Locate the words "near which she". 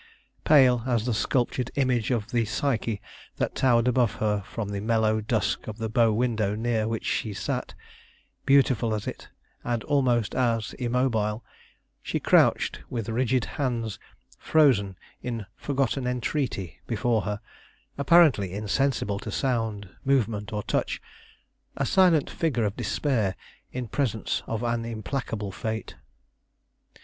6.55-7.35